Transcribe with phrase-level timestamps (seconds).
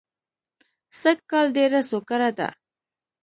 [0.99, 2.49] سږ کال ډېره سوکړه ده